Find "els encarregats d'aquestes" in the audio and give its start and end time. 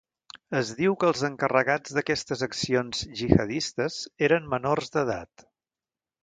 1.11-2.41